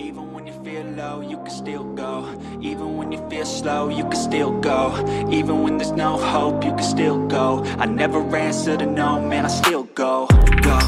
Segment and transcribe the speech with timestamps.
[0.00, 2.24] Even when you feel low, you can still go.
[2.60, 4.92] Even when you feel slow, you can still go.
[5.28, 7.64] Even when there's no hope, you can still go.
[7.80, 10.28] I never answer to no, man, I still go.
[10.62, 10.78] Go,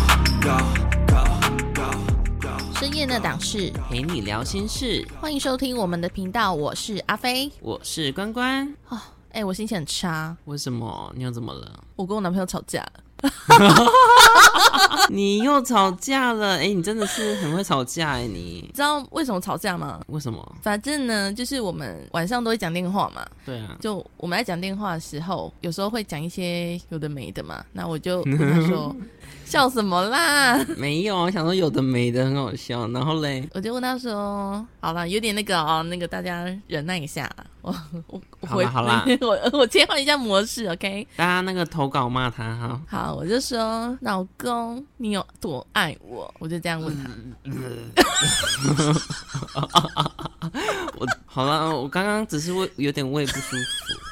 [0.41, 0.59] go,
[1.09, 1.25] go,
[1.75, 1.91] go,
[2.41, 2.51] go.
[2.79, 7.50] 深夜那档事，陪你聊心事，欢迎收听我们的频道，我是阿飞。
[7.61, 8.72] 我是关关。
[8.90, 8.98] 哦，
[9.32, 11.12] 哎、我心情很差，为什么？
[11.16, 11.82] 你又怎么了？
[11.96, 12.92] 我跟我男朋友吵架了。
[15.09, 16.57] 你又吵架了？
[16.59, 20.00] 哎、你真的是很会吵架哎、你你知道为什么吵架吗？
[20.09, 20.57] 为什么？
[20.62, 23.27] 反正呢，就是我们晚上都会讲电话嘛。
[23.45, 27.65] 对啊，就我们在讲电话的时候，有时候会讲一些有的没的嘛。
[27.73, 28.95] 那我就 跟他说
[29.50, 32.86] ：“笑什么啦 没有，我想说有的没的很好笑。
[32.88, 37.28] 然后嘞？”，我就问他说：“好了，有点那个哦，那个大家忍耐一下。
[37.62, 37.74] 我
[38.06, 39.18] 我我回好啦好啦
[39.52, 41.06] 我我切换一下模式，OK？
[41.14, 42.80] 大家那个投稿骂他哈。
[42.88, 46.32] 好，我就说老公，你有多爱我？
[46.38, 47.10] 我就这样问他。
[50.96, 54.10] 我好了，我刚刚只是胃有点胃不舒服。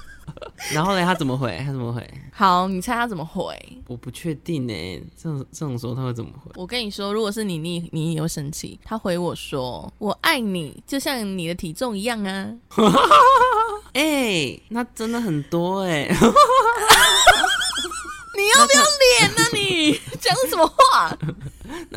[0.74, 1.56] 然后嘞，他怎么回？
[1.64, 2.04] 他怎么回？
[2.32, 3.56] 好，你猜他怎么回？
[3.86, 4.74] 我不确定呢，
[5.16, 6.50] 这种这种时候他会怎么回？
[6.56, 8.78] 我跟你说，如果是你，你你也会生气。
[8.84, 12.52] 他回我说：“我爱你，就像你的体重一样啊。
[13.94, 16.08] 哎、那真的很多哎。”
[18.36, 21.18] 你要不要脸啊、你讲什么话？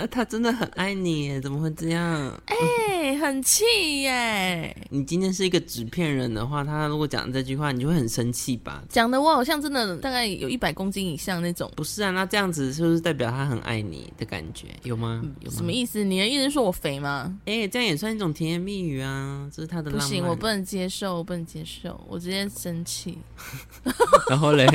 [0.02, 2.34] 那他真的很爱你耶，怎么会这样？
[2.48, 4.76] 哎、很气耶！
[4.90, 8.82] 你今天是一个纸片人的话，他如果讲这句话，你就会很生气吧？
[8.90, 11.72] 讲的我好像真的大概有一百公斤以上那种。
[11.76, 14.70] 不是啊，那这样子是不是代表他很爱你的感觉？
[14.82, 15.22] 有吗？
[15.42, 15.56] 有吗？
[15.56, 16.04] 什么意思？
[16.04, 17.38] 你的意思说我肥吗？
[17.46, 20.08] 哎、这样也算一种甜言蜜语啊，这是他的浪漫。
[20.08, 20.48] 不行，我不。
[20.48, 23.20] 能接受，我不能接受，我直接生气。
[24.30, 24.68] 然后嘞，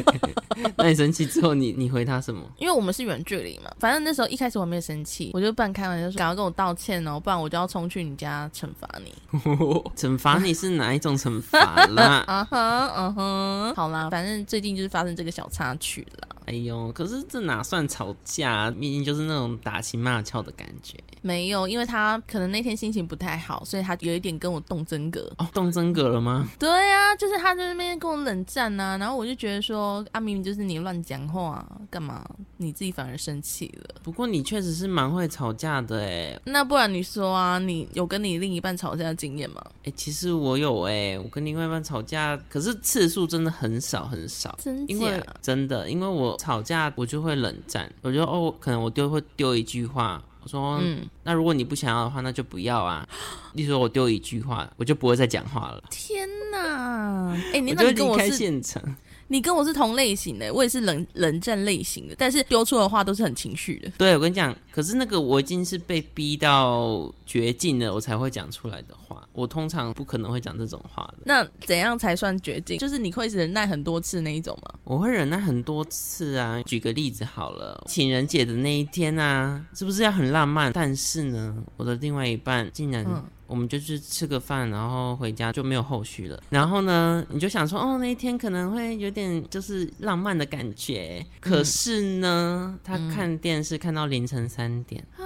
[0.77, 2.41] 那你生气之后你，你回他什么？
[2.59, 9.15] 因为我们是远距离嘛，反正那时候一开始我没有生气， 我就半开玩笑说赶快跟我道歉哦，不然我就要冲去你家惩罚你。
[9.97, 12.25] 惩罚你是哪一种惩罚啦？
[12.29, 16.36] 啊哈，嗯哼，好啦，反正最近就是发生这个小插曲啦。
[16.47, 18.71] 哎呦，可是这哪算吵架？
[18.71, 20.97] 明明就是那种打情骂俏的感觉。
[21.23, 25.31] 没有，因为他可能那天心情不太好，所以他有一点跟我动真格。
[25.39, 26.49] 哦，动真格了吗？
[26.59, 32.25] 对啊，就是他在那边跟我冷战呐、然后我就觉得说，啊，明明就是你乱讲话，干嘛
[32.57, 33.97] 你自己反而生气了？
[34.05, 36.41] 不过你确实是蛮会吵架的哎。
[36.45, 39.61] 那不然你说啊，你有跟你另一半吵架的经验吗？
[39.85, 44.57] 哎、其实我有哎、我跟另外一半吵架，可是次数真的很少很少。
[44.63, 45.21] 真因为？
[45.43, 53.07] 真的，因为我吵架我就会冷战，我觉得哦，可能我丢会丢一句话，我说，嗯，那如果你不想要的话，那就不要啊。
[53.55, 57.33] 例如说我丢一句话，我就不会再讲话了，天哪！
[57.53, 58.83] 哎、你我就那你跟离开我是，现场。
[59.29, 63.91] 你跟我是同类型的，我也是冷冷战类型的，但是丢出的话都是很情绪的。
[63.99, 69.27] 对，我跟你讲，可是那个我已经是被逼到绝境了，我才会讲出来的话。
[69.33, 72.79] 我通常不可能会讲这种话的，那怎样才算绝境？
[72.79, 74.79] 就是你会忍耐很多次那一种吗？
[74.85, 76.63] 我会忍耐很多次啊。
[76.63, 80.73] 举个例子好了，情人节的那一天啊，是不是要很浪漫？
[80.73, 83.05] 但是呢，我的另外一半竟然。
[83.49, 86.43] 嗯我们就去吃个饭，然后回家就没有后续了。
[86.51, 91.25] 然后呢，你就想说，哦，那一天可能会有点就是浪漫的感觉。
[91.41, 95.23] 可是呢，他看电视看到凌晨三点，啊，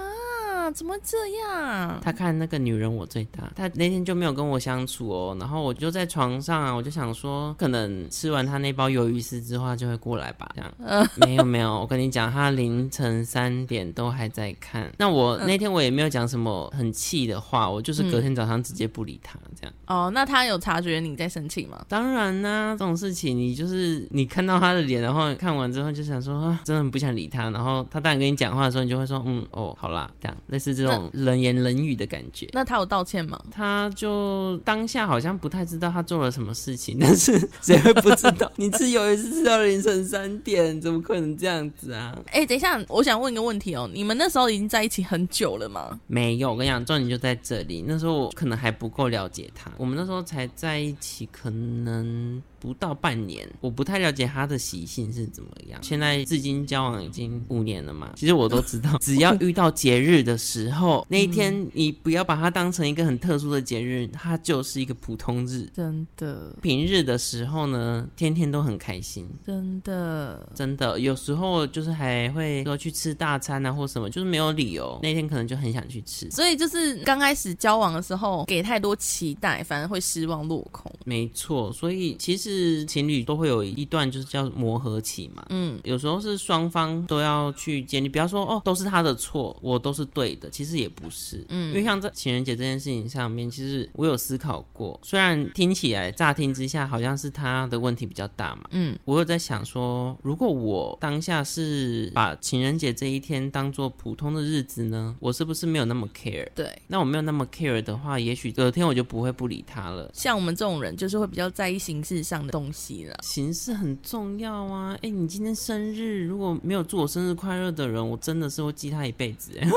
[0.73, 1.99] 怎么这样？
[2.01, 5.37] 他看那个女人我最大，他那天就没有跟我相处哦。
[5.39, 10.49] 然后我就在床上啊，我就想说，可能吃完他那包鱿鱼丝之后，他就会过来吧。
[10.55, 14.91] 这样，没有没有，我跟你讲，他凌晨三点都还在看。
[14.97, 19.73] 那我那天我也没有讲什么很气的话，我就是隔天早上直接不理他这样。
[19.87, 21.83] 哦，那他有察觉你在生气吗？
[21.87, 27.49] 当然啦、这种事情你就是你看到他的脸，然后看完之后就想说啊，真的很不想理他。
[27.49, 32.47] 然后他当然跟你讲话的时候，你就会说嗯哦好啦，这样类似这种冷言冷语的感觉。
[32.53, 33.41] 那他有道歉吗？
[33.49, 38.51] 他就当下好像不太知道他做了什么事情， 但是谁会不知道？
[38.57, 42.15] 你吃鱿鱼是吃到凌晨三点，怎么可能这样子啊？
[42.31, 45.99] 哎、等一下，我想问一个问题哦，你们那时候已经在一起很久了吗？
[46.05, 47.83] 没有，我跟你讲，重点就在这里。
[47.87, 55.79] 那时候我可能还不够了解他，我们那时候才在一起，可能不到半年，我不太了解他的习性是怎么样。
[55.81, 65.67] 现在至今交往已经五年了嘛，其实我都知道， 只要遇到节日的时候，那一天你不要把它当成一个很特殊的节日，它就是一个普通日。
[65.73, 70.99] 真的，平日的时候呢，天天都很开心，真的，真的。
[70.99, 74.99] 有时候就是还会说去吃大餐啊，或什么，就是没有理由。
[75.01, 76.29] 那天可能就很想去吃。
[76.29, 80.91] 所以就是刚开始交往的时候给太多期待，反而会失望落空。
[81.05, 85.45] 没错，所以其实是情侣都会有一段就是叫磨合期嘛。
[85.49, 91.45] 嗯，有时候是双方都要去建立，不要说哦都是他的错，我都是对的，其实也不是。
[91.49, 98.63] 嗯，因为像在情人节这件事情上面，其实我有思考过，虽然听起来乍听之下好像是他的问题比较大嘛。
[98.71, 106.47] 嗯，我有在想说，如果我当下是把情人节这一天当做普通的日子呢，我是不是没有那么 care？
[106.53, 106.67] 对。
[106.87, 110.09] 那我没有那么 care 的话，也许隔天我就不会不理他了。
[110.13, 113.17] 像我们这种人，就是会比较在意形式上的东西了。
[113.21, 114.97] 形式很重要啊！
[115.01, 119.51] 哎，你今天生日，如果没有祝我生日快乐的人，我真的是会记他一辈子。
[119.59, 119.69] 哎，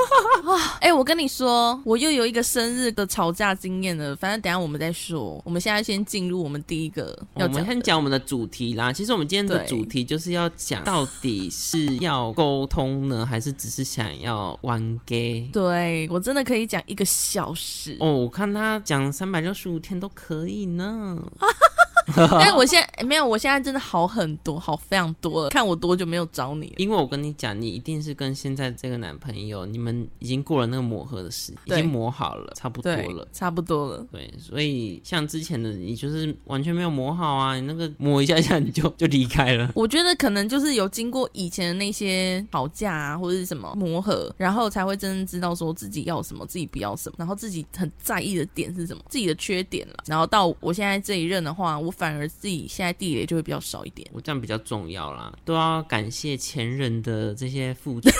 [0.81, 4.15] 哎，我跟你说，我又有一个生日的吵架经验了。
[4.17, 5.41] 反正等下我们再说。
[5.45, 8.93] 我们现在先进入我们第一个，我们先讲我们的主题啦。
[8.93, 15.49] 其实我们今天的主题就是要讲，到底是要沟通呢，还是只是想要玩 gay？
[15.53, 18.13] 对我真的可以讲一个小时哦。
[18.13, 21.19] 我看他讲三百六十五天都可以呢。
[22.17, 25.51] 但我现在没有，我现在真的好很多，好非常多了。
[25.51, 26.75] 看我多久没有找你了？
[26.77, 34.07] 因为我跟你讲，你一定是跟现在这个男朋友，你们已经过了那个磨合的时间，已经磨好了，差不多了，差不多了。
[34.13, 39.73] 对，所以像之前的你，就是完全没有磨好啊，你那个磨一下下你就就离开了。
[39.75, 49.95] 我觉得可能就是有经过以前的那些吵架啊，或者是什么磨合，然后才会真正知道说自己要什么，自己不要什么，然后自己很在意的点是什么，自己的缺点了。
[50.07, 51.94] 然后到我现在这一任的话，我。
[51.97, 58.11] 反而自己现在地雷就会比较少一点，我这样比较重要啦，都要感谢前人的这些付出，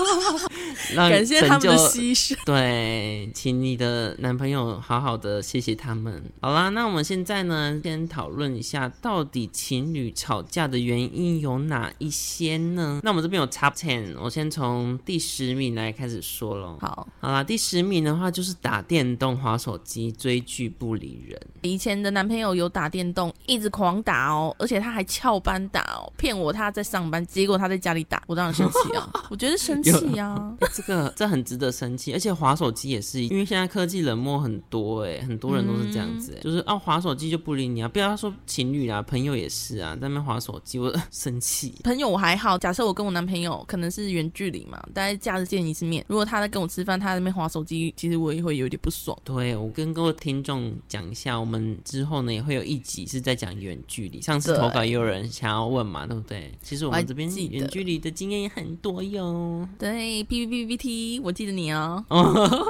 [0.96, 2.34] 感谢他们的牺牲。
[2.46, 6.24] 对，请你的男朋友好好的谢谢他们。
[6.40, 13.00] 好啦，那我们现在呢，先讨论一下，到底情侣吵架的原因有哪一些呢？
[13.02, 16.78] 那我们这边有 top ten，我先从第十名来开始说喽。
[16.80, 21.38] 好，好啦，第十名的话就是打电动、划手机、追剧不理人。
[21.60, 22.93] 以前的男朋友有打。
[22.94, 29.10] 电动一直狂打哦，而且他还翘班打哦，骗我他在上班，结果他在家里打，我当然生气啊！
[29.28, 32.12] 我觉得生气啊，这个这很值得生气。
[32.12, 41.74] 而且滑手机也是，因为现在科技冷漠很多哎，很多人都是这样子，就是啊滑手机就不理你啊，不要说情侣啊，朋友也是啊，在那边滑手机，我生气。
[41.82, 49.18] 朋友我还好，假设我跟我男朋友可能是远距离嘛，大概假日见一次面，如果他在跟我吃饭，他在那边滑手机，其实我也会有点不爽。
[49.24, 52.83] 对我跟各位听众讲一下，我们之后呢也会有一。
[52.84, 56.52] 几是在讲远距离，上次投稿也有人想要问嘛，对不对？
[56.62, 59.66] 其实我们这边远距离的经验也很多哟。
[59.78, 62.04] 对，P P P P T，我记得你哦。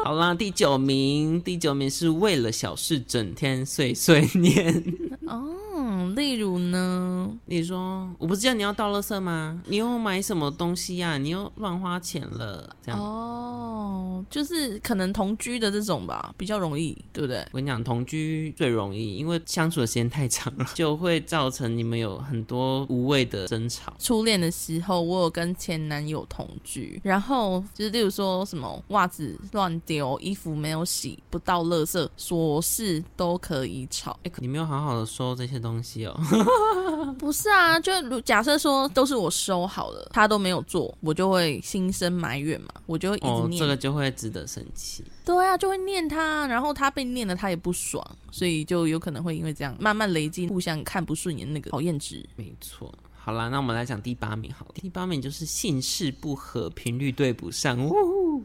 [0.05, 4.84] 好啦，第九名，第九名是为了小事整天碎碎念。
[5.26, 7.31] 哦，例如呢？
[7.46, 9.61] 你说我不是叫你要倒垃圾吗？
[9.66, 11.19] 你又买什么东西呀？
[11.19, 17.38] 你又乱花钱了，这样哦，就是可能同居的这种吧，比较容易，对不对？
[17.52, 23.93] 我跟你讲，同居最容易，因为相处的时间太长了， 就会造成你们有很多无谓的争吵。
[23.99, 34.19] 初恋的时候，我有跟前男友同居，然后就是例如说什么袜子乱丢、衣服没有洗、不到垃圾，琐事都可以吵。
[34.25, 36.19] 哎，你没有好好的收这些东西哦。
[37.19, 45.05] 不是啊，就假设说都是我收好了，他都没有做，我就会心生埋怨嘛，我就会一直念，这个就会值得生气。
[45.25, 52.25] 对啊，就会念他，然后他被念了，他也不爽，所以就有可能会因为这样慢慢累积，互相看不顺眼那个讨厌值。
[52.37, 57.81] 没错，好啦，那我们来讲第八名，好了，第八名就是姓氏不合，频率对不上。
[57.88, 57.94] 哦，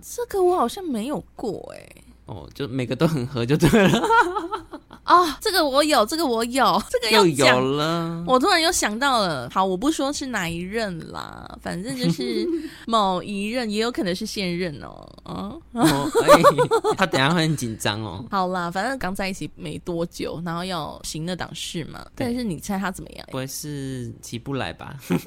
[0.02, 1.90] 这个我好像没有过哎。
[2.26, 4.02] 哦，就每个都很合就对了。
[5.09, 8.23] 啊，这个我有，这个我有， 这个又有了。
[8.28, 12.47] 我突然又想到了，好，我不说是哪一任啦，反正就是
[12.85, 15.09] 某一任，也有可能是现任哦。
[15.23, 15.51] 啊，
[16.95, 18.23] 他等下会很紧张哦。
[18.30, 22.06] 好啦，反正刚在一起没多久，然后要行那档事嘛。
[22.13, 23.25] 但是你猜他怎么样？
[23.31, 24.94] 不会是起不来吧？
[25.07, 25.18] 对，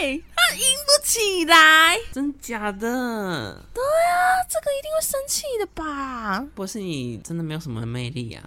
[0.00, 3.62] 他赢不起来，真假的？
[3.74, 4.16] 对啊，
[4.48, 6.44] 这个一定会生气的吧？
[6.54, 8.42] 不是你真的没有什么魅力啊？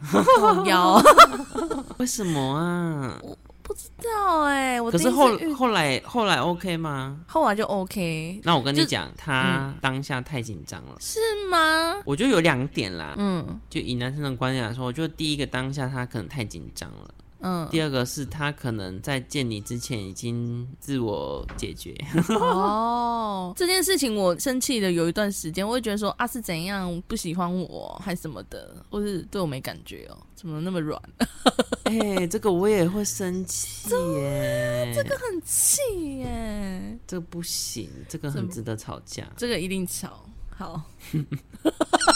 [0.65, 1.01] 有？
[1.97, 3.19] 为什么啊？
[3.21, 4.79] 我不知道哎。
[4.81, 7.19] 可是后后来后来 OK 吗？
[7.27, 8.39] 后来就 OK。
[8.43, 11.95] 那我跟你讲，他当下太紧张了，是吗？
[12.05, 13.13] 我觉得有两点啦。
[13.17, 17.13] 嗯，就以男生的观点来说，我觉得第一个当下他可能太紧张了。
[17.41, 21.95] 嗯，第二个是他可能在见你之前已经自我解决。
[22.39, 31.01] 哦，这件事情我生气的有一段时间，我会觉得说啊是怎样不喜欢我还什么的，或是对我没感觉哦，怎么那么软？
[31.85, 35.81] 哎，这个我也会生气耶，这个很气
[36.19, 40.23] 耶，这个不行，这个很值得吵架，这个一定吵。
[40.49, 40.79] 好，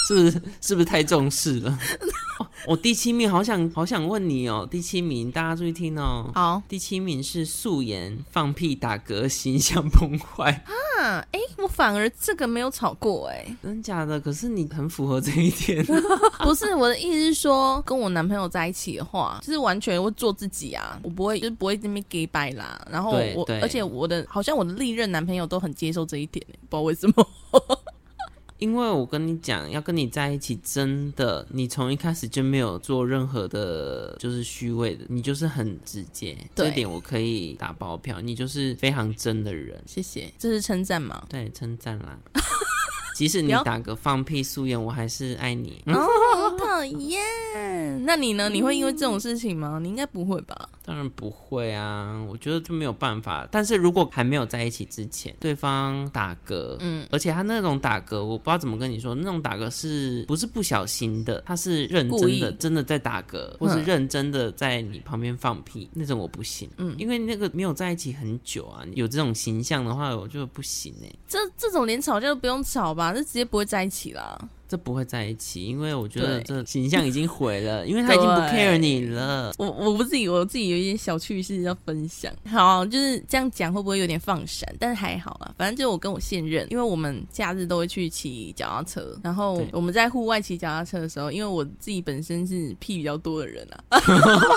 [0.08, 1.80] 是不是是不是太重视了？
[2.68, 6.30] 我 第七名，好想好想问你哦，第七名大家注意听哦。
[6.34, 10.52] 好第七名是素颜放屁打嗝，形象崩坏，
[11.00, 14.20] 啊，哎，我反而这个没有吵过哎、真假的？
[14.20, 15.86] 可是你很符合这一点。
[16.44, 22.80] 不是我的意思是说，跟我男朋友在一起的话，就是完全会做自己啊，我不会就是不会这边 gay 掰啦。
[22.90, 27.28] 然后我，而且我的好像我的历任男朋友都很接受这一点、欸，不知道为什么。
[28.58, 41.26] 因为我跟你讲，要跟你在一起，真的，你从一开始就没有做任何的，就是虚伪的，你就是很直接，对这点我可以打包票，你就是非常真的人，谢谢，这是称赞吗？
[41.30, 42.18] 对，称赞啦。
[43.16, 45.82] 即使你打个放屁素颜，我还是爱你。
[45.86, 46.06] 哦，
[46.36, 47.24] 好讨厌。
[48.04, 48.50] 那你呢？
[48.50, 49.80] 你会因为这种事情吗？
[49.82, 50.68] 你应该不会吧？
[50.84, 53.48] 当然不会啊，我觉得就没有办法。
[53.50, 61.42] 但是如果还没有在一起之前，对方打嗝，嗯，而且他那种打嗝，我不知道怎么跟你说，那种打嗝是不是不小心的？
[61.46, 66.70] 他是认真的，真的在打嗝，或是嗯认真的在你旁边放屁，那种我不行。
[66.78, 73.05] 嗯因为那个没有在一起很久啊，有这种形象的话，我就不行哎、这这种连吵架都不用吵吧？
[73.14, 74.38] 这直接不会在一起啦。
[74.68, 79.54] 这不会在一起，因为我觉得对这形象已经毁了，因为他已经不 care 你了。
[79.60, 82.34] 我我不自己我自己有一些小趣事要分享。
[82.50, 84.68] 好，就是这样讲会不会有点放闪？
[84.80, 94.02] 但是还好啦，反正就我跟我现任，因为我们假日都会去骑脚踏车，然后我们在户外骑脚踏车的时候，因为我自己本身是屁比较多的人啊，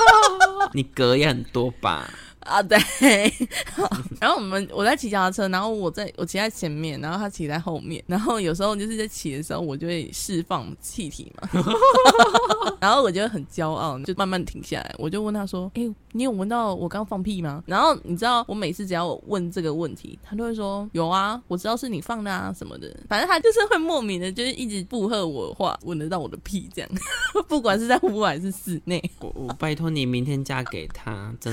[0.73, 2.11] 你嗝也很多吧？
[2.41, 2.79] 啊对，
[4.21, 11.49] 然后我们我在骑脚踏车，然后我在我骑在前面，然后他骑在后面，然后有时候就是在骑的时候，我就会释放气体嘛，
[12.81, 26.91] 然后我就会很骄傲，就慢慢停下来，我就问他说：“哎、你有闻到我刚放屁吗？”然后你知道，我每次只要我问这个问题，他都会说：“有啊，我知道是你放的啊什么的。”反正他就是会莫名的，就是一直附和我的话，闻得到我的屁这样，
[27.49, 29.03] 不管是在户外还是室内。
[29.21, 31.53] 我我拜托你明天嫁给他，真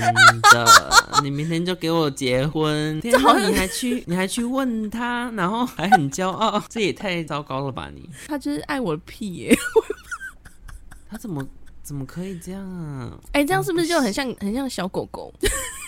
[0.52, 0.90] 的，
[1.22, 2.98] 你明天就给我结婚。
[3.04, 8.08] 然后，你还去你还去问他，然后还很骄傲，这也太糟糕了吧你？
[8.26, 9.56] 他就是爱我的屁耶、
[11.08, 11.46] 他怎么
[11.86, 13.16] 怎么可以这样啊？
[13.30, 15.32] 哎、这样是不是就很像很像小狗狗？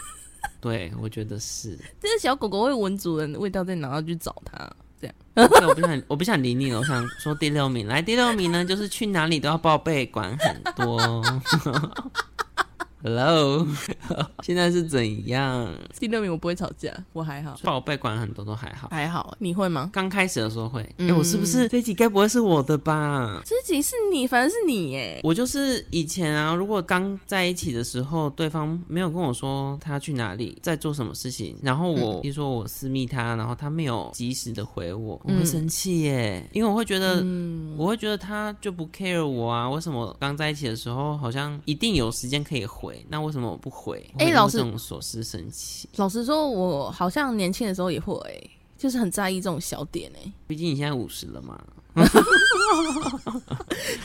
[0.63, 1.77] 对，我觉得是。
[2.01, 4.71] 这是小狗狗会闻主人的味道在哪，要去找它。
[5.01, 5.15] 这样，
[5.49, 11.21] 对我不想我不想理你了，我想说第六名来，第六名呢就是去哪里都要报备，管很多。
[13.01, 13.65] Hello，
[14.43, 15.73] 现在是怎样？
[16.01, 18.89] 第六名我不会吵架，我还好，报备管很多都还好。
[18.91, 19.37] 还好。
[19.39, 19.89] 你会吗？
[19.93, 23.41] 刚开始的时候会，哎、嗯我是不是这集该不会是我的吧？
[23.47, 25.21] 这集是你，反正是你耶。
[25.23, 44.05] 我就是以前啊，如果刚在一起的时候，对方没有跟我说他去哪里，在做什么事情，然后我，比如说我私密他，然后他没有及时的回我，我会嗯生气耶，因为我会觉得，嗯，我会觉得他就不 care 我啊，为什么刚在一起的时候好像一定有时间可以回，那为什么我不回？
[44.19, 50.33] 哎老师这种琐事生气，老实说，我好像年轻的时候也会，就是很在意这种小点哎。
[50.47, 51.63] 毕竟你现在五十了嘛。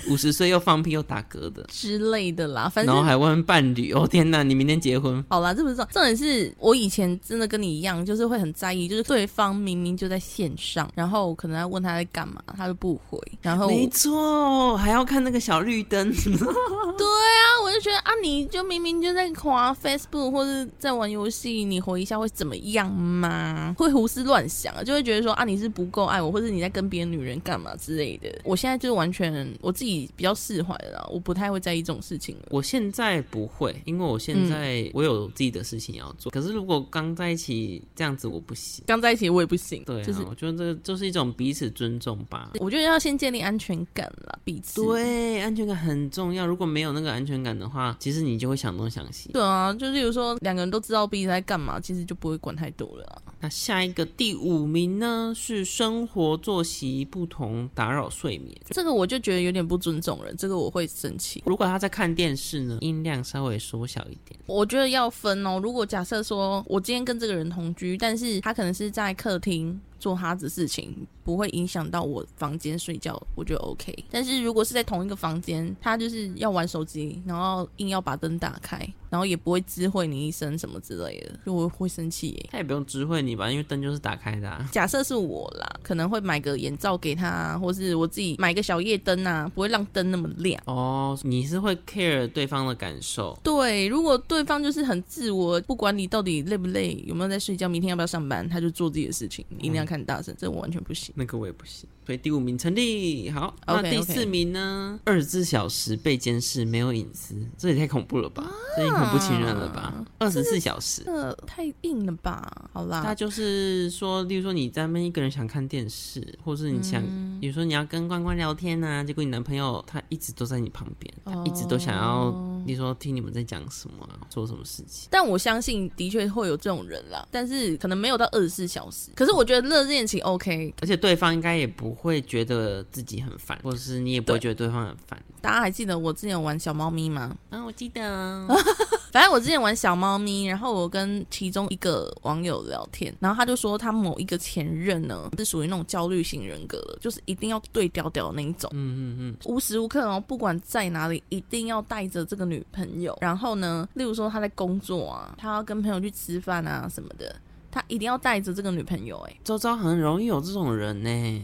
[0.10, 2.94] 五十岁又放屁又打嗝的，之类的啦，反正。
[2.94, 16.12] 然后还问伴侣：“哦天哪，你明天结婚好啦，这不是重重点是我以前真的跟你一样，就是会很在意，就是对方明明就在线上，然后可能要问他在干嘛，他就不回，然？”后没错，还要看那个小绿灯。
[16.14, 23.74] 对啊，我就觉得啊，你就明明就在滑 Facebook 或者在玩游戏，你回一下会怎么样吗？
[23.78, 28.42] 会胡思乱想啊，就会觉得说啊，你是不够爱我，或者你在跟别的女人干嘛之类的。
[28.44, 32.44] 我现在就是完全我自己比较释怀了啦，我不太会在意这种事情了。
[32.50, 36.32] 我现在不会，因为我现在我有自己的事情要做。
[36.32, 38.84] 可是如果刚在一起这样子，我不行。
[38.88, 42.52] 刚在一起我也不行，对啊，就是我觉得这个就是一种彼此尊重吧。
[42.60, 44.84] 我觉得要先建立安全感啦，彼此。
[44.84, 46.46] 对，安全感很重要。
[46.46, 49.32] 如果没有那个安全感的话，其实你就会想东想西。
[49.32, 53.33] 对啊，就例如说两个人都知道彼此在干嘛，其实就不会管太多了啊。
[53.44, 58.58] 那下一个第五名呢是生活作息不同，打扰睡眠。
[58.70, 61.44] 这个我就觉得有点不尊重人，这个我会生气。
[61.46, 64.40] 如果他在看电视呢，音量稍微缩小一点。
[64.46, 65.60] 我觉得要分哦。
[65.62, 70.94] 如果假设说我今天跟这个人同居，但是他可能是在客厅做他的事情，
[71.24, 73.96] 不会影响到我房间睡觉，我觉得 OK。
[74.12, 78.78] 但是如果是在同一个房间，他就是要玩手机，然后硬要把灯打开，
[79.10, 82.50] 然后也不会知会你一声什么之类的，就我会生气耶。
[82.52, 84.68] 他也不用知会你吧，因为灯就是打开的、啊。
[84.74, 90.62] 假设是我啦，可能会买个眼罩给他，或是我自己买个小夜灯啊，不会让灯那么亮。
[90.66, 93.40] 哦，你是会 care 对方的感受。
[93.42, 101.14] 对，如果对方就是很自我，不管你到底累不累，有没有在睡觉，明天要不要上班，他就做自己的事情，一定要看大声，这我完全不行。
[101.18, 103.30] 那个我也不行，所以第五名成立。
[103.32, 105.00] 好，那第四名呢？
[105.04, 108.50] 二十四小时被监视，没有隐私，这也太恐怖了吧？
[108.78, 110.04] 这也恐怖情人了吧？
[110.20, 112.70] 二十四小时，这太硬了吧？
[112.72, 125.10] 好啦他啦，就是说，例如说你在那边一个人想看电视，或是你想，嗯比如说你要跟关关聊天呐、结果你男朋友他一直都在你旁边，他一直都想要，哦例如说听你们在讲什么、啊，做什么事情。
[125.12, 129.12] 但我相信的确会有这种人啦，但是可能没有到二十四小时。
[129.16, 135.22] 可是我觉得热恋情 OK，而且对方应该也不会觉得自己很烦，或者是你也不会对觉得对方很烦。
[135.42, 137.36] 大家还记得我之前有玩小猫咪吗？
[137.50, 138.48] 啊，我记得，
[139.12, 153.18] 反正我之前玩小猫咪，然后我跟其中一个网友聊天，然后他就说他某一个前任呢是属于那种焦虑型人格的，就是一定要对调调那一种，嗯嗯嗯，无时无刻哦，不管在哪里，一定要带着这个女朋友。
[153.20, 157.36] 然后呢，例如说他在工作啊，他要跟朋友去吃饭啊什么的，
[157.74, 161.42] 他一定要带着这个女朋友、哎，周遭很容易有这种人呢。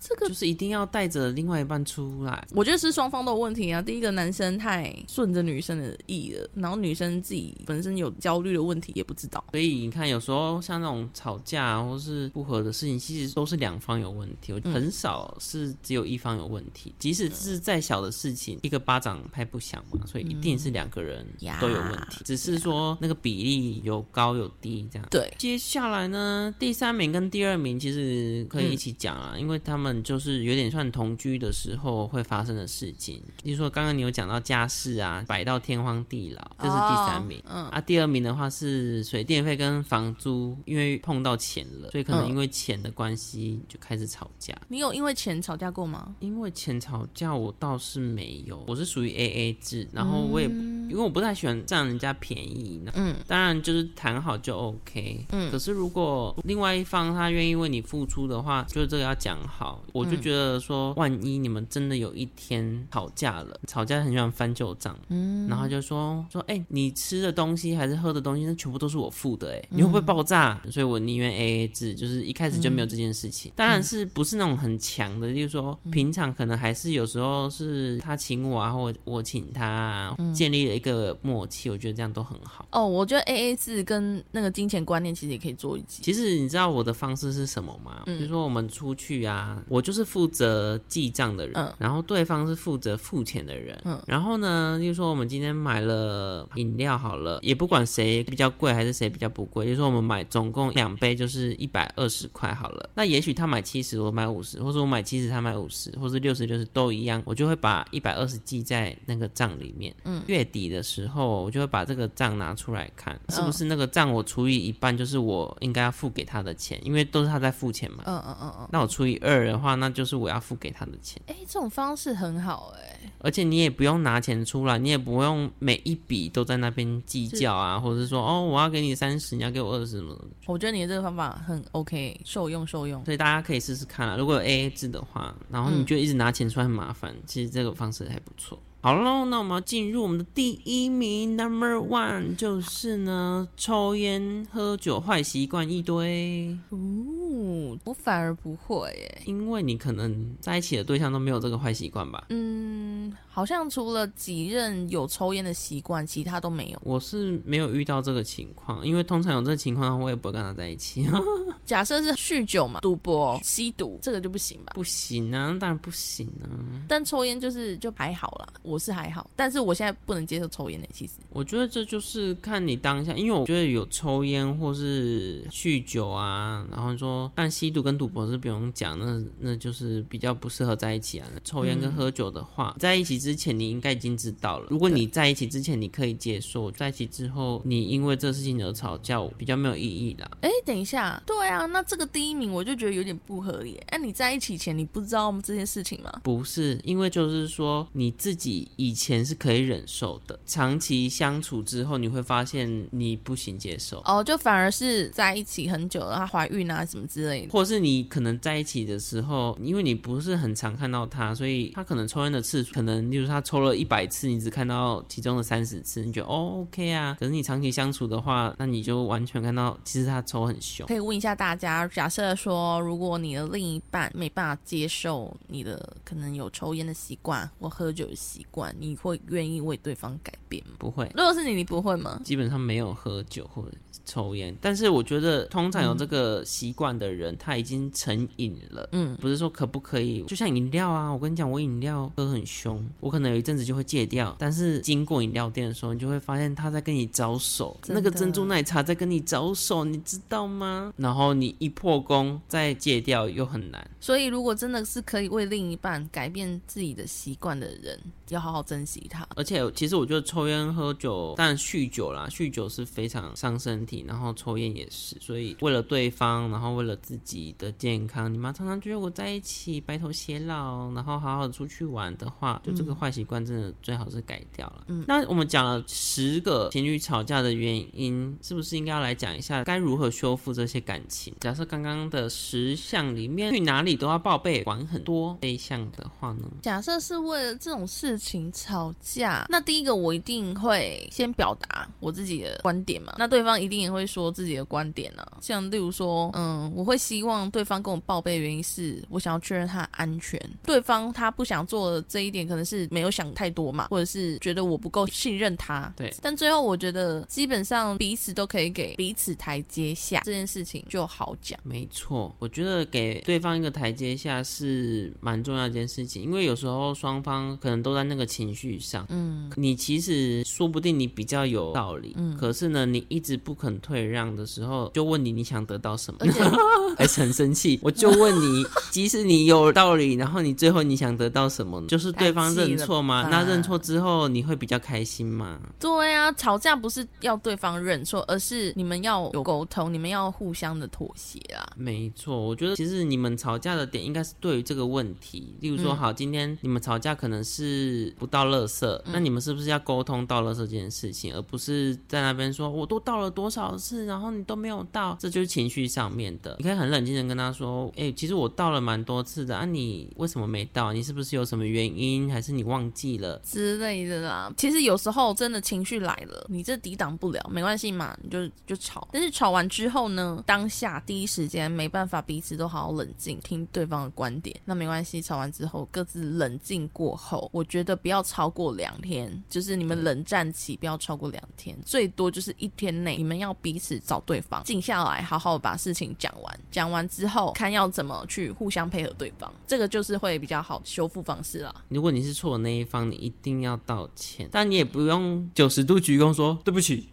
[0.00, 2.46] 这个就是一定要带着另外一半出来。
[2.52, 3.80] 我觉得是双方都有问题啊。
[3.80, 9.42] 第一个，男生太顺着女生的意了，然后女生自己本身有焦虑的问题也不知道。
[9.50, 16.94] 所以你看，有时候像那种吵架或是不和的事情，其实都是两方有问题，嗯很少是只有一方有问题。
[16.98, 21.26] 即使是再小的事情，一个巴掌拍不响嘛，所以一定是两个人
[21.60, 25.08] 都有问题，只是说那个比例有高有低这样。
[25.10, 33.22] 对，接下来呢，第三名跟第二名其实可以一起讲啊，因为他们就是有点算同居的时候会发生的事情。
[33.42, 37.42] 比如说刚刚你有讲到家事啊，摆到天荒地老，这是第三名。
[37.46, 44.54] 嗯，啊，第二名的话是水电费跟房租，因为碰到钱了，所以可能嗯因为钱的关系就开始吵架。
[44.68, 46.14] 你有因为钱吵架过吗？
[46.20, 59.61] 因为钱吵架，我倒是没有，我是属于 A A 制，然后我也、因为我不太喜欢占人家便宜，嗯，当然就是谈好就 OK，嗯可是如果另外一方他愿意为你付出的话，就是这个要讲好。
[59.92, 70.60] 我就觉得说，万一你们真的有一天吵架了，吵架很喜欢翻旧账，嗯，然后就说说，哎、你吃的东西还是喝的东西，那全部都是我付的、哎，你会不会爆炸？
[70.70, 73.52] 所以我宁愿 A A 制，就是一开始就没有这件事情。
[73.54, 82.66] 当然是不是那种很强的，就是说平常可能还是有时候是他请我啊，或我请他啊，建立了一个默契，我觉得这样都很好。
[82.72, 86.02] 哦，我觉得 A A 制跟那个金钱观念其实也可以做一集。
[86.02, 88.02] 其实你知道我的方式是什么吗？
[88.06, 91.72] 比如说我们出去啊，我就是负责记账的人，嗯。
[91.78, 93.80] 然后对方是负责付钱的人。
[93.84, 94.00] 嗯。
[94.06, 109.94] 然后呢，就是说我们今天买了饮料好了，也不管谁比较贵还是谁比较不贵，就是说我们买总共两杯就是一百二十块好了，那也许他买七十，我买五十，或者我买七十他买五十，或者六十六十都一样，我就会把一百二十记在那个账里面。
[110.04, 118.04] 嗯，月底的时候我就会把这个账拿出来看，是不是那个账我除以一半就是我应该要付给他的钱，因为都是他在付钱嘛。
[118.06, 130.24] 嗯嗯嗯嗯，那我除以二的话，那就是我要付给他的钱，哎、这种方式很好哎、而且你也不用拿钱出来，你也不用每一笔都在那边计较啊，或者是说哦，我要给你三十，你要给我二十什么的。
[130.46, 133.04] 我觉得你的这个方法很 OK，受用受用。
[133.04, 134.16] 所以大家可以试试看啊。
[134.16, 138.58] 如果有 A 制的话，然后你就一直拿钱出来很麻烦，其实这个方式还不错。
[138.84, 146.58] 好喽，那我们要进入我们的第一名，Number One，就是呢，抽烟、喝酒坏习惯一堆。
[146.70, 152.24] 哦，我反而不会耶、因为你可能在一起的对象都没有这个坏习惯吧？
[152.30, 156.78] 嗯，好像除了几任有抽烟的习惯，其他都没有。
[156.82, 161.06] 我是没有遇到这个情况，因为通常有这个情况，我也不会跟他在一起。
[161.64, 164.72] 假设是酗酒嘛、赌博、吸毒，这个就不行吧？
[164.74, 166.50] 不行啊，当然不行啊。
[166.88, 171.12] 但抽烟就是就还好啦，我是还好，但是我现在不能接受抽烟的，其实。
[171.30, 181.26] 我觉得这就是看你当下，因为我觉得有抽烟或是酗酒啊，然后说，但吸毒跟赌博是不用讲，那那就是比较不适合在一起啊。
[181.44, 184.66] 抽烟跟喝酒的话，在一起之前你应该已经知道了。
[184.70, 190.30] 如果你在一起之前你可以接受，在一起之后你因为这事情而吵架，比较没有意义啦。
[190.40, 193.76] 哎，等一下，对啊，那这个第一名我就觉得有点不合理。
[193.88, 196.12] 哎，你在一起前你不知道这件事情吗？
[196.22, 204.00] 不是，因为就是说你自己以前是可以忍受的，长期相处之后，你会发现你不行接受。
[204.04, 207.52] 哦，就反而是在一起很久了，她怀孕啊什么之类的。
[207.52, 217.16] 或是你可能在一起的时候，因为你不是很常看到她，所以她可能抽烟的次数，可能例如她抽了一百次，你只看到其中的三十次，你觉得哦 OK 啊。
[217.18, 220.86] 可是你长期相处的话，那你就完全看到其实她抽很凶。
[220.86, 230.74] 可以问一下大家，假设说，如果你的另一半没办法接受你的可能有抽烟的习惯或喝酒的习惯，你会愿意为对方改变吗？
[230.78, 232.20] 不会，如果是你，你不会吗？
[232.24, 233.72] 基本上没有喝酒或者
[234.04, 238.88] 抽烟，但是我觉得通常有这个习惯的人，他已经成瘾了。
[238.92, 250.92] 嗯，不是说可不可以，就像饮料啊，我跟你讲，我饮料喝很凶，我可能有一阵子就会戒掉，但是经过饮料店的时候，你就会发现他在跟你招手，那个珍珠奶茶在跟你招手，你知道吗？
[250.96, 253.88] 然后你一破功再戒掉又很难。
[254.00, 257.98] 所以如果真的是可以为另一半改变自己的习惯的人，
[258.32, 259.26] 要好好珍惜他。
[259.36, 274.84] 而且其实我觉得抽烟喝酒，当然酗酒啦，酗酒是非常伤身体，然后抽烟也是，所以为了对方，然后为了自己的健康，你妈常常觉得我在一起白头偕老，然后好好的出去玩的话，就这个坏习惯真的最好是改掉了。
[274.88, 281.34] 嗯，那我们讲了十个情侣吵架的原因，是不是应该要来讲一下该如何修复这些感情？
[281.40, 286.48] 假设刚刚的十项里面去哪里都要报备，管很多这一项的话呢？
[286.62, 295.26] 假设是为了这种事情吵架，那第一个我一定会先表达我自己的观点嘛，那对方一定也会说自己的观点啊。
[295.40, 305.92] 像例如说，嗯，我会希望对方跟我报备的原因是我想要确认他的安全，对方他不想做的这一点可能是没有想太多嘛，或者是觉得我不够信任他。
[305.96, 311.58] 对，但最后我觉得基本上彼此都可以给彼此台阶下，这件事情就好讲。
[311.64, 326.40] 没错，我觉得给对方一个台阶下是蛮重要的一件事情，因为有时候双方可能都在那个情绪上，嗯，你其实说不定你比较有道理，嗯可是呢，你一直不肯退让的时候，就问你你想得到什么而，且
[326.98, 327.80] 还是很生气。
[327.82, 331.86] 我就问你， 即使你有道理，然后你最后你想得到什么呢？
[331.88, 333.28] 就是对方认错吗？
[333.30, 335.58] 那认错之后你会比较开心吗？
[335.80, 341.64] 对啊，吵架不是要对方认错，而是你们要有沟通，你们要互相的妥协啊。
[341.76, 356.56] 没错，我觉得其实你们吵架的点应该是对于这个问题，例如说，嗯好，今天你们吵架可能是不到垃圾，那你们是不是要沟通到垃圾这件事情，而不是在那边说我都到了多少次，然后你都没有到，这就是情绪上面的。
[356.58, 360.92] 你可以很冷静的跟他说，哎、其实我到了蛮多次的啊，你为什么没到？
[360.92, 363.40] 你是不是有什么原因，还是你忘记了？
[363.44, 369.08] 之类的啦，其实有时候真的情绪来了，你这抵挡不了，没关系嘛，你就就吵。
[369.12, 375.22] 但是吵完之后呢，当下第一时间没办法，彼此都好好冷静，听对方的观点，那没关系。
[375.22, 386.60] 吵完之后各自冷静过后，我觉得不要超过两天，就是你们冷战期不要超过两天，最多就是一天内，你们要彼此找对方，静下来，好好把事情讲完。
[386.70, 391.74] 讲完之后，看要怎么去互相配合对方，这个就是会比较好修复方式啦。
[391.88, 397.08] 如果你是错的那一方，你一定要道歉，但你也不用九十度鞠躬说对不起，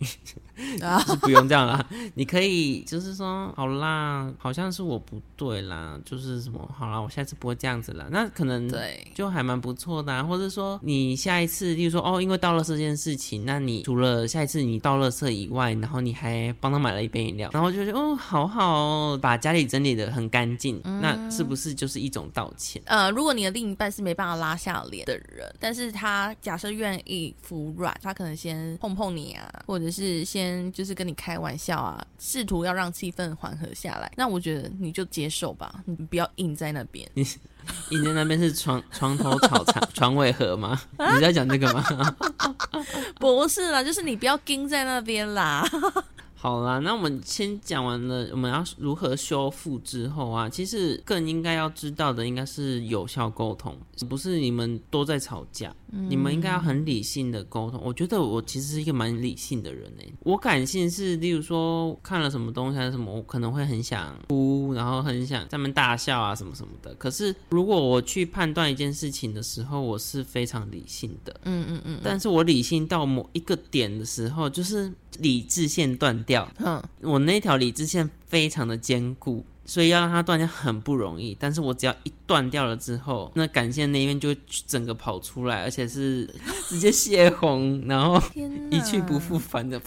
[0.82, 1.86] 啊是不用这样啦。
[2.16, 8.08] 你可以就是说，好啦，好像是我不对啦，就是什么，好啦，我下次不会这样子啦。
[8.12, 9.06] 那可能对。
[9.14, 22.82] 就还蛮不错的、啊，或者说你下一次，例如说哦，因为倒垃圾这件事情，那你除了下一次你倒垃圾以外，然后你还帮他买了一杯饮料，然后就觉得哦，好好哦，把家里整理的很干净，那是不是就是一种道歉？
[22.86, 37.10] 呃，如果你的另一半是没办法拉下脸的人，但是他假设愿意服软，他可能先碰碰你啊，或者是先就是跟你开玩笑啊，试图要让气氛缓和下来，那我觉得你就接受吧，你不要硬在那边。
[37.14, 37.24] 你
[37.92, 40.80] 硬在那边是床 床头吵床 床尾和吗？
[41.16, 41.84] 你在讲这个吗？
[43.20, 45.64] 不是啦，就是你不要盯在那边啦。
[46.42, 57.82] 好啦，那我们先讲完了我们要如何修复之后啊，其实更应该要知道的应该是有效沟通，不是你们都在吵架，你们应该要很理性的沟通。
[57.84, 66.96] 我觉得我其实是一个蛮理性的人诶，我感性是，例如说看了什么东西还是什么，我可能会很想哭，然后很想在那边大笑啊什么什么的。
[66.96, 76.48] 可是如果我去判断一件事情的时候，我是非常理性的，嗯嗯嗯但是我理性到某一个点的时候，就是理智线断掉。
[76.60, 81.36] 嗯，我那条理智线非常的坚固，所以要让它断掉很不容易。
[81.40, 84.38] 但是我只要一断掉了之后，那感线那一边就会
[84.68, 86.30] 整个跑出来，而且是
[86.68, 88.22] 直接泄洪，然后，
[88.70, 89.82] 一去不复返的。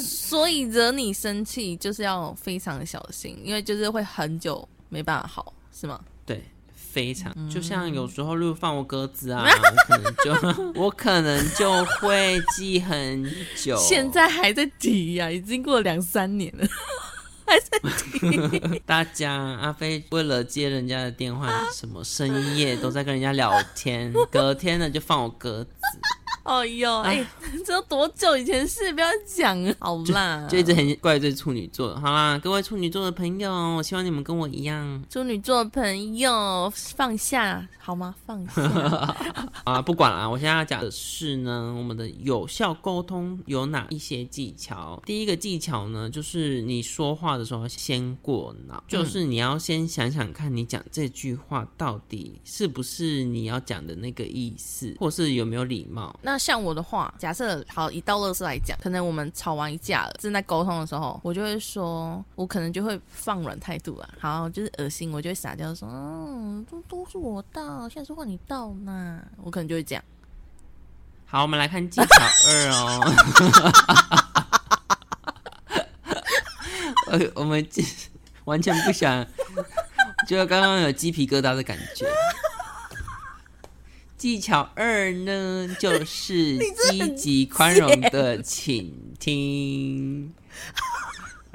[0.00, 6.00] 所以惹你生气就是要非常小心，因为就是会很久没办法好，是吗？
[6.98, 7.08] 对。
[7.08, 10.32] 非常，嗯就像有时候，如果放我鸽子啊， 我可能就
[10.82, 13.24] 我可能就会记很
[13.56, 13.76] 久。
[13.78, 16.66] 现在还在提呀、已经过了两三年了。
[17.48, 25.70] 还是大家阿飞为了接人家的电话，什么深夜都在跟人家聊天，隔天呢就放我鸽子，
[26.48, 27.22] 哦哟，哎、
[27.62, 28.90] 这都多久以前的事？
[28.94, 31.94] 不要讲了，好啦，就一直很怪罪处女座。
[31.96, 38.14] 好啦，各位处女座的朋友，我希望你们跟我一样处女座朋友放下好吗？
[38.24, 38.62] 放下。
[39.64, 45.02] 啊，不管了，我现在要讲的是呢，我们的有效沟通有哪一些技巧？
[45.04, 56.18] 第一个技巧呢，就是你说话的时候先过脑，就是你要先想想看你讲这句话到底是不是你要讲的那个意思，或是有没有礼貌。
[56.22, 70.04] 那像我的话，假设好以到乐事来讲，可能我们吵完一架了，正在沟通的时候，我就会说，我可能就会放软态度啊，好，就是恶心，我就会撒娇说，嗯，都都是我到，现在是换你到嘛，我可能就会这样。
[71.26, 72.06] 好，我们来看技巧
[72.46, 73.14] 二哦。
[77.10, 77.66] 呃， 我们
[78.44, 79.26] 完全不想，
[80.26, 82.06] 觉得刚刚有鸡皮疙瘩的感觉。
[84.18, 86.58] 技巧二呢，就是
[86.90, 90.34] 积极宽容的倾听。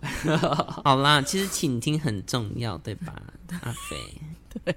[0.83, 3.21] 好啦，其实倾听很重要，对吧，
[3.61, 3.97] 阿飞？
[4.63, 4.75] 对。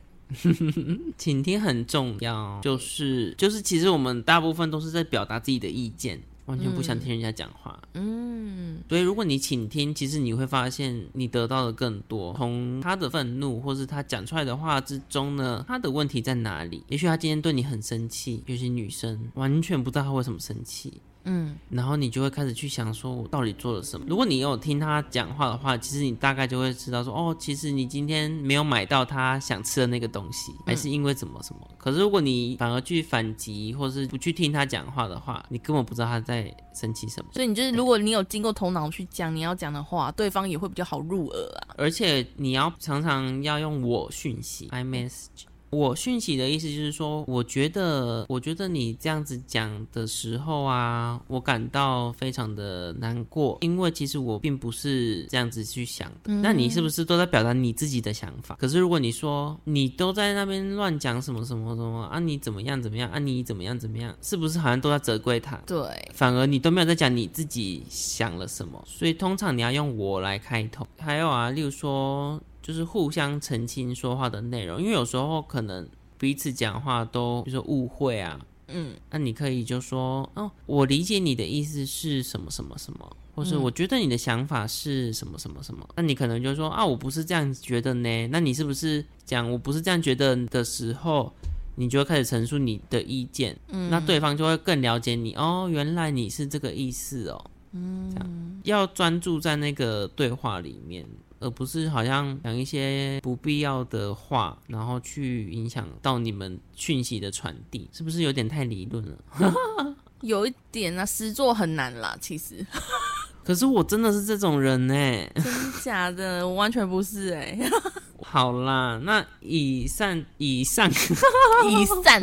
[1.17, 7.81] 倾听很重要，就是就是，其实我们大部分都是在表达自己的意见，完全不想听人家讲话。
[7.95, 12.35] 嗯，所以如果你倾听，其实你会发现你得到的更多。
[12.35, 16.83] 从他的愤怒或是他讲出来的话之中呢，他的问题在哪里？
[16.89, 21.01] 也许他今天对你很生气，尤其女生完全不知道他为什么生气。
[21.27, 24.07] 嗯，然后你就会开始去想，说我到底做了什么？
[24.09, 31.61] 如果你有听他讲话的话，其实你大概就会知道说，哦，其实你今天没有买到他想吃的那个东西，还是因为怎么什么。
[31.77, 37.31] 可是如果你反而去反击，或是不去听他讲话的话，你根本不知道他在生气什么。
[37.33, 41.75] 所以你就是，如果你有经过头脑去讲你要讲的话，对方也会比较好入耳啊。
[41.77, 45.47] 而且你要常常要用我讯息，I message。
[45.71, 56.33] 我讯息的意思就是说，我觉得，我觉得你这样子讲的时候啊，我感到非常的难过，因为其实我并不是这样子去想的。
[56.35, 58.57] 那你是不是都在表达你自己的想法？
[58.61, 65.57] 可是如果你说你都在那边乱讲什么什么什么啊，你怎么样怎么样啊，你怎么样怎么样，是不是好像都在责怪他？
[65.67, 70.87] 对，反而你都没有在讲你自己想了什么，所以通常你要用我来开头。
[70.99, 91.33] 还有啊，例如说，就是互相澄清说话的内容，因为有时候可能彼此讲话都，比如说误会啊，嗯，那你可以就说，哦，我理解你的意思是什么什么什么，或是我觉得你的想法是什么什么什么，那你可能就说啊，我不是这样觉得呢，那你是不是讲我不是这样觉得的时候？
[91.79, 98.31] 你就会开始陈述你的意见，嗯，那对方就会更了解你哦，原来你是这个意思哦，嗯，这样
[98.65, 101.07] 要专注在那个对话里面，
[101.47, 109.17] 而不是好像讲一些不必要的话，然后去影响到你们讯息的传递，是不是有点太理论了？
[110.23, 112.67] 有一点啊，实作很难啦，其实
[113.45, 114.95] 可是我真的是这种人呢。
[115.37, 115.45] 真
[115.85, 117.57] 假的，我完全不是哎、
[118.19, 122.21] 好啦，那以上以上以上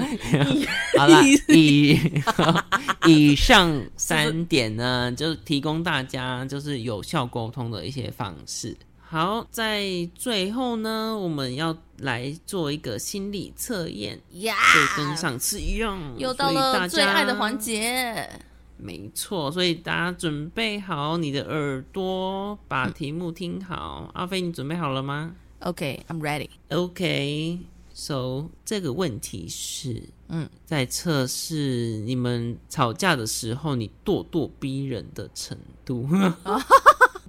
[0.97, 1.97] 好啦，以
[3.05, 8.75] 以上三点呢，就提供大家就是有效沟通的一些方式。
[9.13, 17.59] 好，在最后呢，我们要来做一个心理测验，呀，就跟上次一样，又到了最爱的环。
[17.59, 18.27] 节。
[18.75, 24.09] 没错，所以大家准备好你的耳朵，把题目听好。
[24.15, 26.49] 阿飞，你准备好了吗？OK，I'm、ready。
[26.69, 36.09] OK，so、这个问题是，嗯，在测试你们吵架的时候，你咄咄逼人的程度。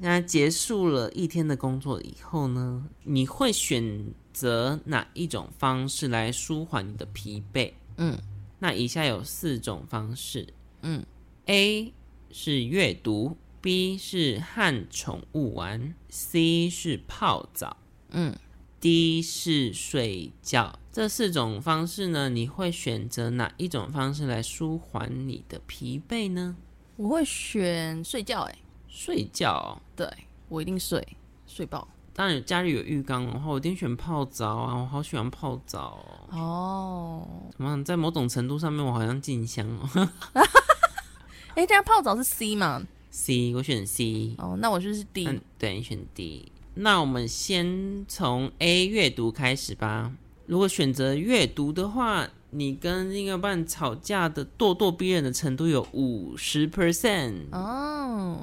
[0.01, 7.73] 那结束了一天的工作以后呢，你会选择哪一种方式来舒缓你的疲惫？
[7.97, 8.19] 嗯，
[8.59, 10.49] 那以下有四种方式。
[10.83, 11.05] 嗯
[11.47, 11.93] ，A
[12.31, 17.77] 是阅读，B 是和宠物玩，C 是泡澡。
[18.11, 18.37] 嗯
[18.81, 20.79] ，D 是睡觉。
[20.93, 26.57] 这四种方式呢，你会选择哪一种方式来舒缓你的疲惫呢？
[26.97, 28.51] 我会选睡觉、欸。
[28.51, 28.59] 哎，
[28.97, 30.09] 睡觉哦、对
[30.49, 31.05] 我一定睡，
[31.49, 31.87] 睡爆。
[32.15, 34.77] 当然，家里有浴缸的话，我一定选泡澡啊！
[34.77, 35.99] 我好喜欢泡澡
[36.31, 36.39] 哦。
[36.39, 40.09] 哦，怎么样在某种程度上面，我好像静香哦。
[41.57, 44.37] 哎、这样泡澡是 C 嘛？C，我选 C。
[44.39, 45.27] 哦，那我就是 D。
[45.27, 46.53] 嗯，对，你选 D。
[46.75, 50.13] 那我们先从 A 阅读开始吧。
[50.47, 57.51] 如果选择阅读的话，你跟另一半吵架的咄咄逼人的程度有五十 percent。
[57.51, 58.39] 哦，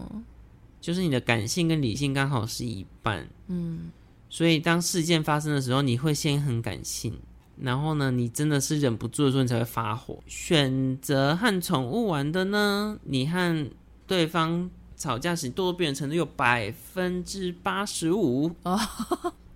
[0.82, 3.30] 就是你的感性跟理性刚好是一半。
[3.48, 3.92] 嗯，
[4.30, 7.18] 所以当事件发生的时候，你会先很感性，
[7.58, 10.20] 然后呢，你真的是忍不住的时候，你才会发火。
[10.26, 13.70] 选择和宠物玩的呢，你和
[14.08, 18.80] 对方吵架时，咄咄逼人程度有百分之八十五哦。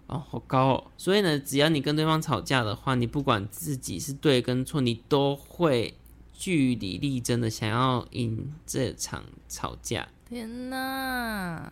[0.08, 0.84] 哦，好高哦！
[0.98, 5.98] 所以呢，只要你跟对方吵架的话，你不管自己是对跟错，你都会
[6.32, 10.08] 据理力争的想要赢这场吵架。
[10.28, 11.72] 天哪！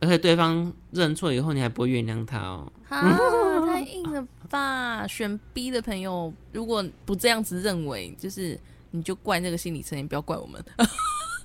[0.00, 2.72] 而且对方认错以后，你还不会原谅他哦。
[2.88, 3.18] 啊，
[3.68, 5.06] 太硬了吧！
[5.06, 8.58] 选 B 的朋友，如果不这样子认为，就是
[8.90, 10.64] 你就怪那个心理测验，不要怪我们。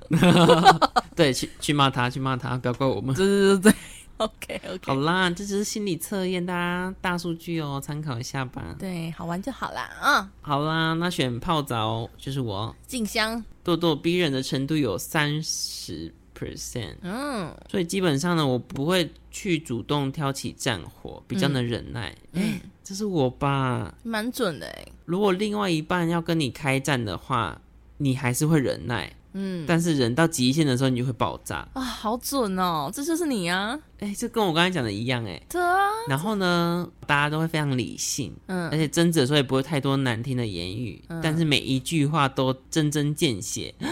[1.15, 3.13] 对，去去骂他，去骂他，不要怪我们。
[3.15, 3.73] 对对对对。
[4.17, 8.73] OK OK，好啦，这只是心理测验，大家大数据哦，参考一下吧。
[8.79, 10.31] 对，好玩就好啦啊。
[10.41, 12.73] 好啦，那选泡澡就是我。
[12.87, 22.15] 静香，咄咄逼人的程度有三十 percent，嗯，所以基本上呢，我不会去主动挑起战火，比较能忍耐。
[22.33, 23.95] 嗯，这是我吧？
[24.03, 24.85] 蛮准的哎。
[25.05, 27.61] 如果另外一半要跟你开战的话，
[27.97, 29.11] 你还是会忍耐。
[29.37, 31.81] 嗯，但是忍到极限的时候，你就会爆炸啊！
[31.81, 33.77] 好准哦，这就是你啊！
[33.99, 35.41] 哎，这跟我刚才讲的一样哎。
[35.49, 35.89] 对啊。
[36.07, 43.75] 然后呢，大家都会非常理性，嗯，而且争执的时候也不会太多难听的言语，但是每一句话都针针见血。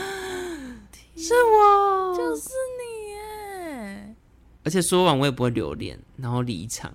[1.18, 1.83] 是我！
[4.64, 6.94] 而且说完我也不会留恋，然后离场，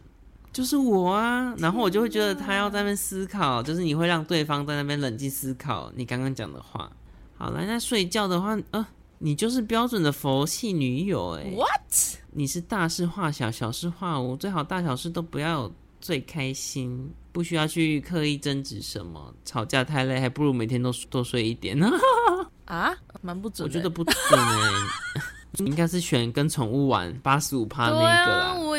[0.53, 1.55] 就是我啊！
[1.59, 6.91] 然后我就会觉得他要在那边思考，就是你会让对方在那边冷静思考你刚刚讲的话。
[7.37, 8.87] 好了，那睡觉的话，呃，
[9.19, 11.53] 你就是标准的佛系女友哎。
[11.55, 12.19] What？
[12.33, 19.33] 你是大事化小，小事化无，最好大小事都不要最开心，不需要去刻意争执什么。
[19.45, 21.89] 吵架太累，还不如每天都多睡一点呢。
[22.67, 23.67] 啊，蛮不准。
[23.67, 25.23] 我觉得不准哎，
[25.57, 28.55] 应该是选跟宠物玩八十五趴那个啦。
[28.55, 28.77] 我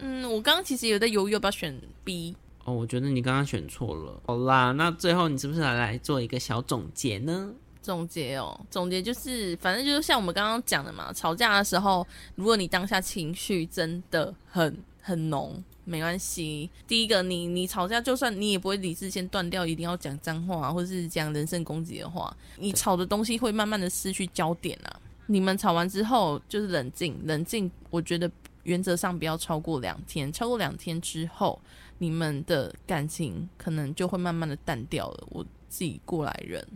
[0.00, 2.34] 嗯，我刚刚其实有在犹豫要不要选 B。
[2.64, 4.20] 哦，我觉得你刚刚选错了。
[4.26, 7.50] 好啦，那最后你是不是来来做一个小总结呢？
[7.82, 12.06] 总结哦，总结就是，反正就是像我们刚刚讲的嘛，吵架的时候，
[12.36, 16.70] 如果你当下情绪真的很很浓，没关系。
[16.86, 24.94] 第一个，你你吵架，就算你也不会理智先断掉，一定要讲脏话或者是讲人身攻击的话，你吵的东西会慢慢的失去焦点啊。
[25.26, 28.30] 你们吵完之后就是冷静，冷静，我觉得
[28.64, 31.60] 原则上不要超过两天，超过两天之后，
[31.98, 35.26] 你们的感情可能就会慢慢的淡掉了。
[35.30, 36.66] 我自己过来人。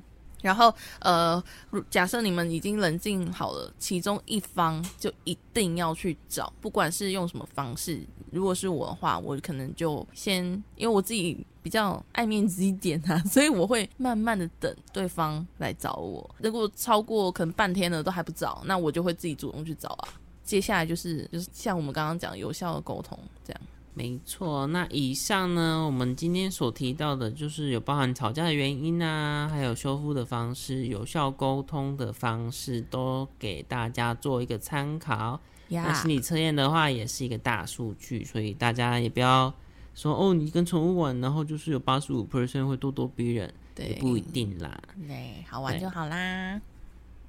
[0.42, 1.42] 然后，呃，
[1.90, 8.00] 假设你们已经冷静好了，其中一方就一定要去找，不管是用什么方式。
[8.30, 10.44] 如果是我的话，我可能就先，
[10.76, 16.28] 因为我自己比较爱面子一点啊，所以我会慢慢的等对方来找我。
[16.38, 20.08] 如果超过可能半天了都还不找，那我就会自己主动去找啊。
[20.44, 23.60] 接下来就是就是像我们刚刚讲有效的沟通这样。
[23.98, 35.40] 没错，那以上呢，我们今天所提到的，就是有包含吵架的原因啊，还有修复的方式、有效沟通的方式，都给大家做一个参考。
[35.70, 39.50] 那心理测验的话，也是一个大数据，所以大家也不要
[39.94, 44.78] 说哦，你跟宠物玩，然后就是有八十五 percent 会咄咄逼人，对，不一定啦。
[45.08, 46.60] 对，好玩就好啦。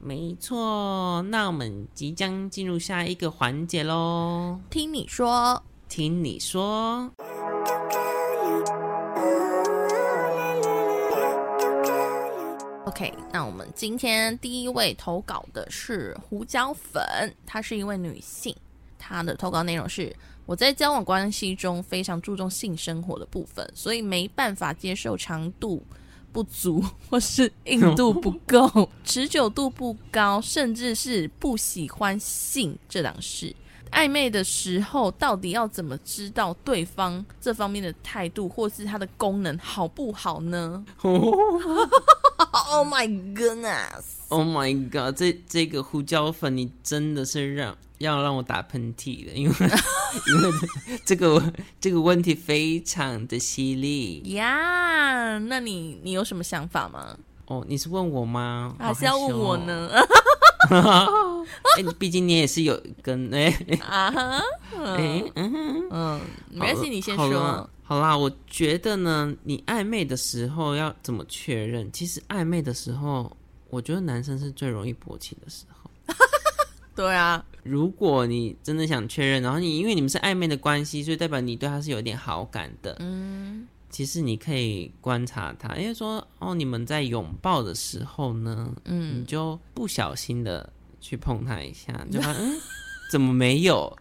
[0.01, 4.59] 没错，那我们即将进入下一个环节喽。
[4.69, 5.63] 听你说。
[5.89, 7.09] 听你说
[12.85, 17.01] ，OK，那我们今天第一位投稿的是胡椒粉，
[17.45, 18.55] 她是一位女性，
[18.99, 25.81] 她的投稿内容是：我在交往关系中非常注重性生活的部分，所以没办法接受长度
[26.31, 33.55] 不足或是硬度不够、 持久度不高，甚至是不喜欢性这档事。
[33.91, 40.83] 暧昧的时候，到底要怎么知道对方这方面的态度，或是他的功能好不好呢？
[42.69, 45.15] Oh my goodness！Oh my god！
[45.17, 49.55] 这这个胡椒粉，你真的是让要让我打喷嚏的，因为
[50.27, 50.51] 因为
[51.05, 55.39] 这个这个问题非常的犀利呀。
[55.39, 57.17] 那你你有什么想法吗？
[57.47, 58.75] 哦，你是问我吗？
[58.77, 59.89] 还是要问我呢？
[61.77, 63.49] 哎，毕竟你也是有跟哎
[63.81, 64.43] 啊哈，
[64.95, 67.69] 哎嗯嗯，没关系，你先说。
[67.83, 71.89] 好啦，我觉得呢，你暧昧的时候要怎么确认？
[71.91, 73.31] 其实暧昧的时候，
[73.69, 75.89] 我觉得男生是最容易勃起的时候。
[76.95, 82.97] 对啊，如果你真的想确认，然后你因为你们是暧昧的关系，所以代表你对他是有点好感的。
[82.99, 83.67] 嗯。
[83.97, 92.59] 其实你可以观察他，因为说哦，你们在拥抱的时候呢，嗯，你就不小心的去碰他一下，就嗯，
[93.09, 93.91] 怎么没有？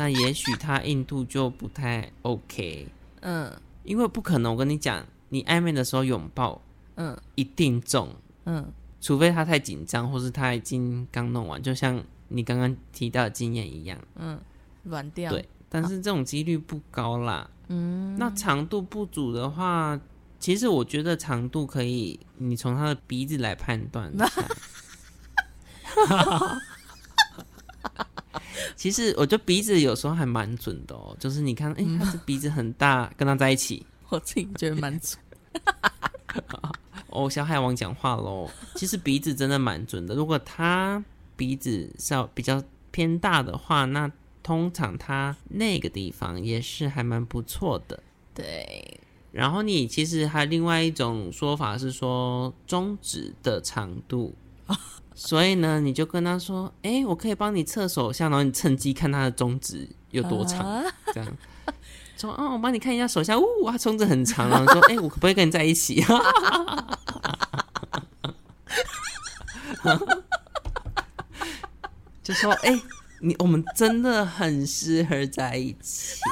[0.00, 2.88] 那也许他硬度就不太 OK，
[3.20, 3.52] 嗯
[3.84, 4.50] 因为不可能。
[4.50, 6.60] 我跟你讲，你暧昧的时候拥抱
[6.96, 8.12] 嗯一定中，
[8.46, 8.68] 嗯，
[9.00, 13.96] 除非他太紧张，或是他已经刚弄完，就像你刚刚提到的经验一样。
[14.16, 14.40] 嗯
[14.82, 15.30] 软掉。
[15.30, 17.48] 对，但是这种几率不高啦。
[17.68, 19.98] 嗯，那长度不足的话，
[20.38, 24.12] 其实我觉得长度可以，你从他的鼻子来判断。
[28.76, 33.84] 其实我觉得鼻子有时候还蛮准的哦，就是你看，哎、这鼻子很大，跟他在一起。
[34.10, 35.18] 我自己觉得蛮准。
[37.08, 38.48] 哦，小海王讲话喽。
[38.74, 41.02] 其实鼻子真的蛮准的，如果他
[41.36, 44.10] 鼻子是要比较偏大的话，那
[44.46, 48.00] 通常他那个地方也是还蛮不错的。
[48.32, 49.00] 对，
[49.32, 54.36] 然后你其实还另外一种说法是说中指的长度，
[55.16, 61.36] 所以呢，你就跟他说：“哎、我可以帮你测手相，然后你趁机看他的中指有多长，啊这样。”
[62.16, 66.00] 说：“哦，我帮你看一下手相，呜，他中指很长。”然后说：“哎、我可不可以跟你在一起？”
[72.22, 72.80] 就说：“哎、
[73.20, 76.20] 你我们真的很适合在一起。”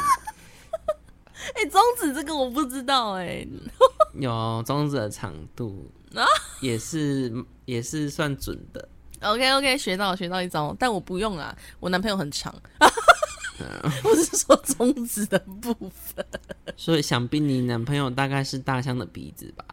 [1.55, 3.47] 哎、中指这个我不知道哎、
[4.19, 6.25] 有中指的长度啊
[6.61, 7.31] 也是
[7.67, 8.89] 也是算准的。
[9.21, 12.55] OK OK，学到学到一招，但我不用啊，我男朋友很长。
[14.03, 16.27] 我是说中指的部分，
[16.77, 19.65] 所以想必你男朋友大概是大象的鼻子吧？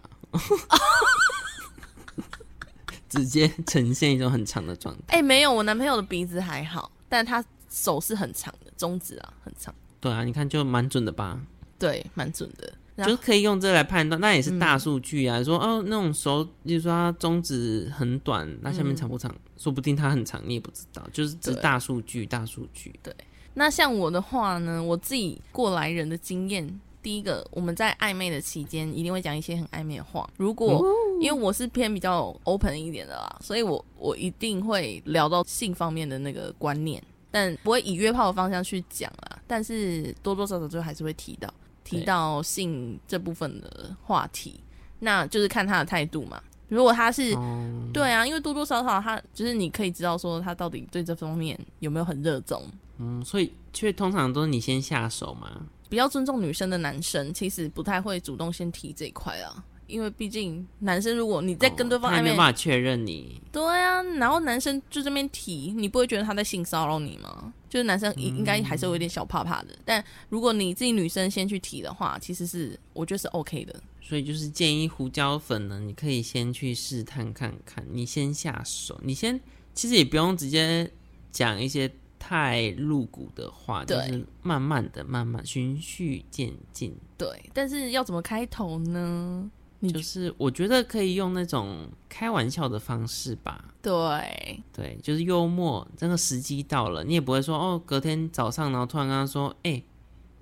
[3.10, 5.18] 直接呈现一种很长的状态。
[5.18, 11.38] 哎、没有，我男朋友的鼻子还好，但他手是很长的，中指啊很长，对啊，你看就蛮准的吧？
[11.78, 12.74] 对，蛮准的。
[12.96, 15.44] 然就后是可以用这来判断，那也是嗯大数据啊。
[15.44, 19.36] 说哦，那种手，例如说他中指很短，那下面长不长？
[19.58, 21.06] 说不定他很长，你也不知道。
[21.12, 22.98] 就是只嗯对大数据，大数据。
[23.04, 23.14] 对
[23.56, 30.30] 那像我的话呢，我自己过来人的经验，第一个，我们在暧昧的期间一定会讲一些很暧昧的话。
[30.38, 30.82] 如果、
[31.22, 39.40] 因为我是偏比较 open 一点的啦，所以我我一定会聊到性方面的那个观念，但不会以约炮的方向去讲啦。
[39.46, 41.54] 但是多多少少就还是会提到
[41.84, 44.60] 提到性这部分的话题，
[45.00, 46.42] 那就是看他的态度嘛。
[46.68, 52.64] 如果他是哦，对啊，因为多多少少他就是你可以知道说他到底对这方面有没有很热衷。
[52.98, 55.50] 嗯，所以却通常都是你先下手嘛。
[55.90, 59.62] 比较尊重女生的男生，其实不太会主动先提这一块啊，
[59.92, 63.42] 因为毕竟男生如果你在跟对方哦他也没暧昧，有办法确认你。
[63.52, 67.54] 对啊，然后男生就这边提，你不会觉得他在性骚扰你吗？
[67.70, 73.82] 就是男生应应该还是有一点小怕怕的，但如果你自己女生先去提的话，其实是我觉得是 OK 的。
[74.02, 79.40] 所以就是建议胡椒粉呢，你可以先去试探看看，你先下手，你先
[79.74, 80.92] 其实也不用直接
[81.32, 81.90] 讲一些
[82.20, 86.94] 太露骨的话，就是慢慢的、慢慢循序渐进。
[87.18, 89.50] 对，但是要怎么开头呢？
[89.84, 95.86] 你就是我觉得可以用那种开玩笑的方式吧，对对，就是幽默。
[95.98, 99.82] 真的时机到了，你也不会说哦，隔天早上然后突然跟他说，哎、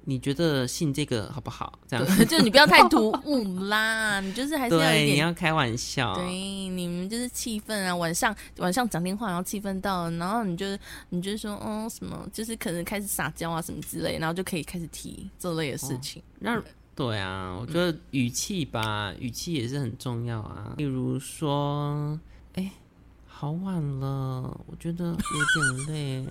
[0.04, 1.80] 你觉得信这个好不好？
[1.88, 6.14] 这样对，就你不要太突兀啦，你就是还是要对，你要开玩笑。
[6.16, 10.66] 对，你们就是气氛啊，晚上晚上讲电话，然后气氛到了，然后你就
[11.10, 16.22] 你就说，哦，什么，就是可能开始撒娇啊什么之类，然后就可以开始提这类的事情。
[16.40, 16.62] 那
[17.00, 20.74] 对啊，我觉得语气吧，语气也是很重要啊。
[20.76, 22.20] 例如说，
[22.56, 22.70] 哎、
[23.26, 26.26] 好晚了，我觉得有点累。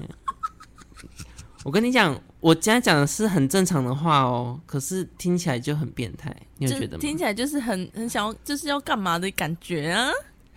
[1.64, 7.00] 我跟你讲，我今天讲的是很正常的话哦，可是听起来就很变态，你有觉得吗？
[7.00, 10.10] 听起来就是很很想要，就是要干嘛的感觉啊？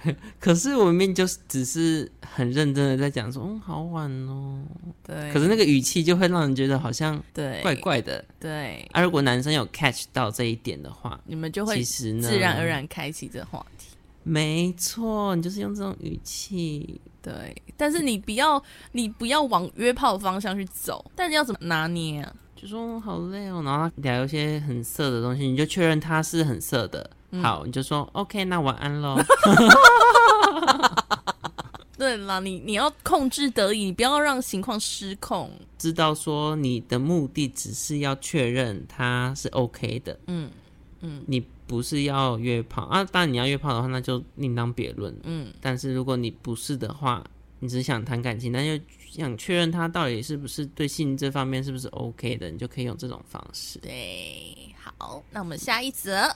[0.40, 4.62] 可是我明明就是只是很认真的在讲说，嗯，好晚哦。
[5.04, 8.24] 对，可是那个语气就会让人觉得好像对怪怪的。
[8.40, 13.88] 对，啊，如果男生有 catch 到这一点的话，你们就会其实呢，自然而然开启这话题。
[14.24, 17.02] 没错，你就是用这种语气。
[17.22, 18.62] 对，但是你不要
[18.94, 22.34] 你不要往约炮的方向去走，但是要怎么拿捏啊？
[22.56, 27.10] 就说好累哦，然后聊一些很色的东西，你就确认他是很色的。
[27.32, 29.18] 嗯好，你就说 OK，那晚安喽。
[31.98, 35.52] 对啦，你你要控制得宜，你不要让情况失控。
[35.78, 40.50] 知道说你的目的只是要确认他是 OK 的，嗯
[41.02, 43.04] 嗯你不是要约炮啊。
[43.04, 45.16] 当然你要约炮的话，那就另当别论。
[45.24, 47.24] 嗯，但是如果你不是的话，
[47.60, 48.80] 你只是想谈感情，但又
[49.12, 53.78] 想确认他到底是不是对性这方面是不是 OK 的，你就可以用这种方式。
[53.78, 56.28] 对，好，那我们下一则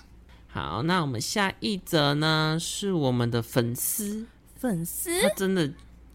[0.55, 4.25] 好，那我们下一则呢是我们的粉丝，
[4.55, 5.21] 粉丝？
[5.21, 5.69] 他真的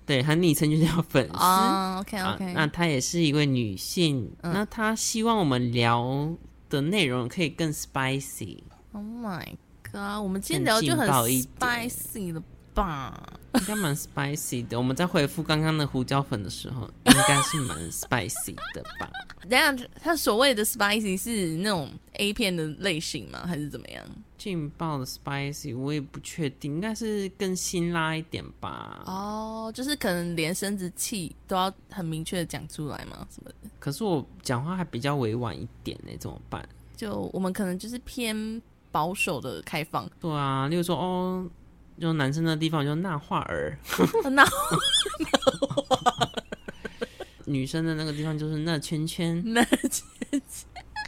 [0.07, 1.37] 对，他昵称就叫粉丝。
[1.37, 4.51] 哦，OK 啊 OK，那她也是一位女性，嗯。
[4.55, 6.35] 那她希望我们聊
[6.71, 8.61] 的内容可以更 spicy。
[8.93, 9.45] Oh my
[9.85, 11.07] god，我们今天更聊就很
[11.43, 12.43] spicy 了
[12.81, 13.23] 吧？
[13.55, 14.79] 应该蛮 spicy 的。
[14.79, 19.11] 我们在回复刚刚的胡椒粉的时候，应该是蛮 spicy 的吧？
[19.49, 23.45] 等一下，他所谓的 spicy 是那种 A 片的类型吗？
[23.47, 24.05] 还是怎么样？
[24.39, 29.03] 劲爆的 spicy 我也不确定，应该是更辛辣一点吧。
[29.05, 33.69] 哦，就是可能连生殖器都要很明确的讲出来嘛，什么的。
[33.79, 36.67] 可是我讲话还比较委婉一点呢，怎么办？
[36.97, 38.63] 就我们可能就是偏
[38.93, 41.47] 保守的开放，对啊，例如说哦，
[42.01, 43.77] 就男生的地方就那画儿，
[44.33, 44.45] 那
[47.45, 49.43] 女生的那个地方就是那圈圈。
[49.53, 49.91] 那圈
[50.31, 50.41] 圈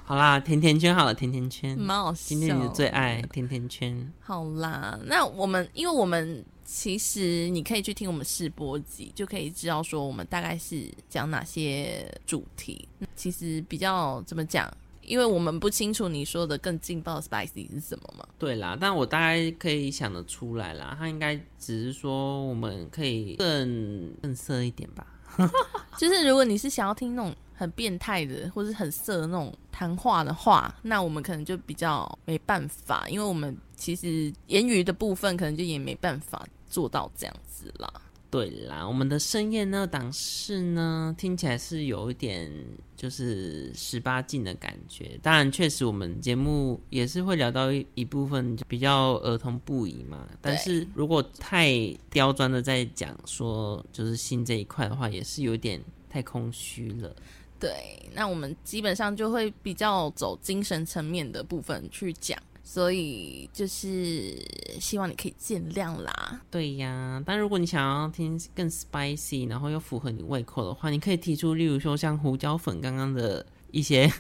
[0.05, 1.79] 好啦，甜甜圈好了，甜甜圈。
[1.79, 2.21] 蛮好笑。
[2.27, 12.87] 今天你的最爱甜甜圈，好啦，那我们因为我们其实你可以去听我们试播集，就可以知道说我们大概是讲哪些主题。
[13.15, 14.69] 其实比较怎么讲，
[15.03, 18.27] 因为我们不清楚你说的更劲爆的 spicy 是什么嘛。
[18.39, 20.97] 对啦，但我大概可以想得出来啦。
[20.99, 25.07] 他应该只是说我们可以更更色一点吧。
[25.99, 37.91] 就是如果你是想要听那种很变态的，或是很色的那种谈话的话，那我们可能就比较没办法，因为我们其实言语的部分可能就也没办法做到这样子啦。
[38.33, 42.51] 对啦，我们的深夜呢档事呢，听起来是有一点
[42.97, 45.21] 就是十八禁的感觉。
[45.23, 50.27] 当然，确实我们节目也是会聊到一一部分比较儿童不宜嘛。
[50.41, 51.71] 但是如果太
[52.09, 55.79] 刁钻的在讲说就是性这一块的话，也是有点
[56.09, 57.15] 太空虚了。
[57.61, 64.37] 对，那我们基本上就会比较走精神层面的部分去讲，所以就是
[64.81, 66.41] 希望你可以见谅啦。
[66.51, 74.11] 对呀，但如果你想要听更 spicy，然后又符合你胃口的话，你可以提出，例如说像胡椒粉刚刚的一些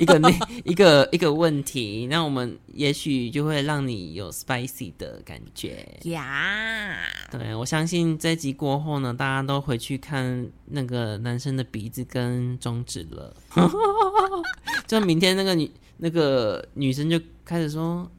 [0.00, 0.28] 一个那
[0.64, 5.86] 一个一个问题，那我们也许就会让你有 spicy 的感觉。
[6.04, 6.96] 呀，
[7.30, 13.34] 对我相信这集过后呢，大家都回去看那个男生的鼻子跟中指了。
[14.86, 18.10] 就明天那个女那个女生就开始说：“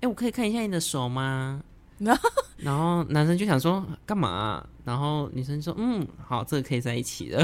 [0.00, 1.62] 哎、我可以看一下你的手吗？”
[2.58, 7.42] 然后男生就想说干嘛啊、然后女生说：“嗯，好，这个可以在一起的。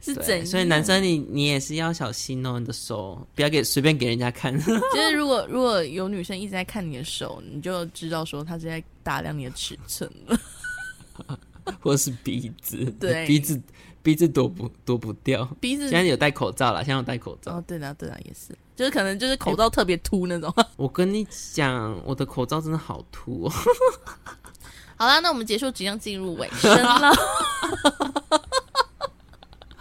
[0.00, 0.44] 是怎？
[0.46, 4.56] 所以男生你你也是要小心哦，你的手不要给随便给人家看。
[4.58, 10.38] 就是如果如果有女生一直在看你的手，你就知道说她是在打量你的尺寸了。
[11.80, 13.60] 或是鼻子，对鼻子
[14.02, 15.44] 鼻子躲不躲不掉。
[15.60, 17.52] 鼻子现在有戴口罩了，现在有戴口罩。
[17.52, 20.52] 哦，对啦对啦，也是，就是可能就是口罩特别凸那种。
[20.74, 23.52] 我跟你讲，我的口罩真的好凸哦。
[24.98, 27.12] 好啦，那我们结束即将进入尾声了。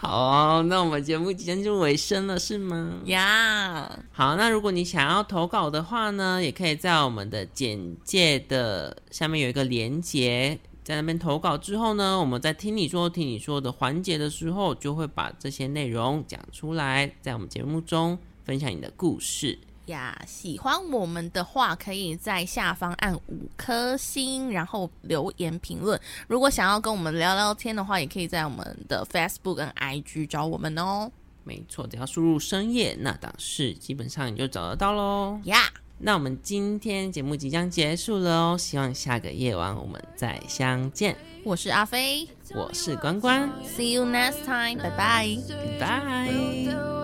[0.03, 3.01] 好，那我们节目即将进入尾声了，是吗？
[3.05, 19.59] 呀好，那如果你想要投稿的话呢，也可以在我们的简介的下面有一个连接，在那边投稿之后呢，我们在听你说听你说的环节的时候，就会把这些内容讲出来，在我们节目中分享你的故事。
[19.91, 25.99] 呀，喜欢我们的话，可以在下方按五颗星，然后留言评论。
[26.27, 31.11] 如果想要跟我们聊聊天的话，也可以在我们的 Facebook 跟 IG 找我们哦。
[31.43, 35.39] 没错，只要输入深夜那档事，基本上你就找得到喽。
[35.45, 35.57] 呀、
[35.99, 41.15] 那我们今天节目即将结束了哦，希望下个夜晚我们再相见。
[41.43, 45.37] 我是阿飞我是关关，，See you next time，拜拜。
[45.79, 47.00] 拜。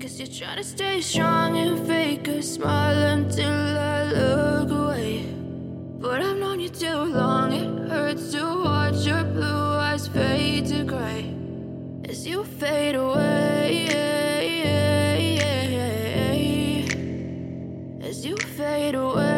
[0.00, 5.26] Guess you try to stay strong and fake a smile until I look away.
[6.00, 10.84] But I've known you too long, it hurts to watch your blue eyes fade to
[10.84, 11.34] gray
[12.08, 13.88] as you fade away.
[18.00, 19.29] As you fade away.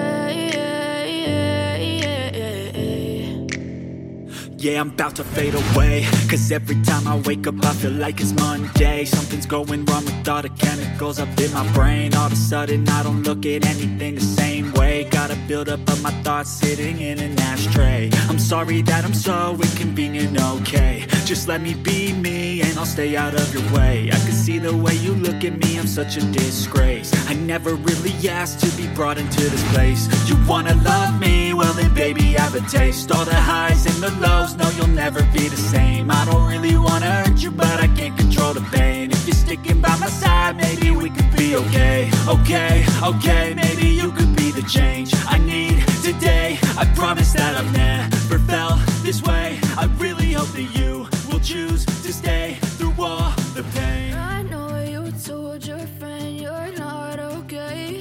[4.63, 6.07] Yeah, I'm about to fade away.
[6.31, 9.05] Cause every time I wake up, I feel like it's Monday.
[9.05, 12.15] Something's going wrong with all the chemicals up in my brain.
[12.15, 15.03] All of a sudden, I don't look at anything the same way.
[15.11, 18.09] Got a build up of my thoughts sitting in an ashtray.
[18.29, 21.07] I'm sorry that I'm so inconvenient, okay.
[21.25, 24.09] Just let me be me and I'll stay out of your way.
[24.11, 27.13] I can see the way you look at me, I'm such a disgrace.
[27.29, 30.03] I never really asked to be brought into this place.
[30.27, 31.53] You wanna love me?
[31.53, 33.13] Well, then, baby, have a taste.
[33.13, 36.11] All the highs and the lows, no, you'll never be the same.
[36.11, 39.11] I don't really wanna hurt you, but I can't control the pain.
[39.13, 42.11] If you're sticking by my side, maybe we could be okay.
[42.27, 46.59] Okay, okay, maybe you could be the change I need today.
[46.79, 47.35] I promise.
[47.35, 49.59] that I've never felt this way.
[49.77, 54.12] I really hope that you will choose to stay through all the pain.